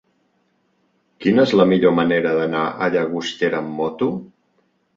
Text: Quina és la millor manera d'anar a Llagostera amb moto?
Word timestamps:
Quina 1.25 1.45
és 1.49 1.53
la 1.59 1.67
millor 1.75 1.93
manera 1.99 2.33
d'anar 2.39 2.65
a 2.87 2.91
Llagostera 2.97 3.63
amb 3.65 3.79
moto? 3.85 4.13